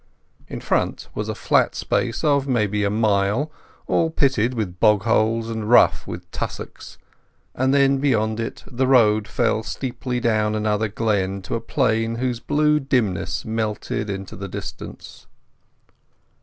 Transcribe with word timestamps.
In 0.47 0.61
front 0.61 1.09
was 1.13 1.29
a 1.29 1.35
flat 1.35 1.75
space 1.75 2.23
of 2.23 2.47
maybe 2.47 2.83
a 2.83 2.89
mile, 2.89 3.51
all 3.85 4.09
pitted 4.09 4.55
with 4.55 4.79
bog 4.79 5.03
holes 5.03 5.47
and 5.47 5.69
rough 5.69 6.07
with 6.07 6.31
tussocks, 6.31 6.97
and 7.53 7.71
then 7.71 7.99
beyond 7.99 8.39
it 8.39 8.63
the 8.65 8.87
road 8.87 9.27
fell 9.27 9.61
steeply 9.61 10.19
down 10.19 10.55
another 10.55 10.87
glen 10.87 11.43
to 11.43 11.53
a 11.53 11.61
plain 11.61 12.15
whose 12.15 12.39
blue 12.39 12.79
dimness 12.79 13.45
melted 13.45 14.09
into 14.09 14.35
the 14.35 14.47
distance. 14.47 15.27